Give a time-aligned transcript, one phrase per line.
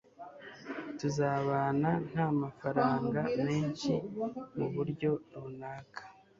[0.99, 3.93] Tuzabana nta mafaranga menshi
[4.57, 6.01] muburyo runaka